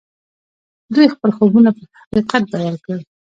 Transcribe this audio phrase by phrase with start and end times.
[0.93, 2.99] دوی خپل خوبونه پر حقيقت بدل کړل.